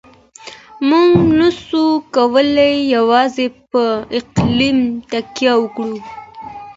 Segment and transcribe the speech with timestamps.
[0.89, 1.83] موږ نسو
[2.15, 3.83] کولای يوازې په
[4.19, 4.79] اقليم
[5.11, 5.97] تکيه وکړو.